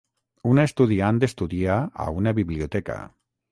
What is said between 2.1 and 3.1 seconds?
una biblioteca.